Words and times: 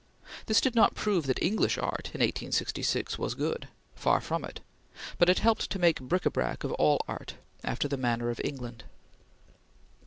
This 0.47 0.59
did 0.59 0.73
not 0.73 0.95
prove 0.95 1.27
that 1.27 1.39
English 1.43 1.77
art, 1.77 2.07
in 2.07 2.21
1866, 2.21 3.19
was 3.19 3.35
good; 3.35 3.67
far 3.93 4.19
from 4.19 4.43
it; 4.43 4.59
but 5.19 5.29
it 5.29 5.37
helped 5.37 5.69
to 5.69 5.77
make 5.77 6.01
bric 6.01 6.25
a 6.25 6.31
brac 6.31 6.63
of 6.63 6.71
all 6.71 7.05
art, 7.07 7.35
after 7.63 7.87
the 7.87 7.97
manner 7.97 8.31
of 8.31 8.41
England. 8.43 8.85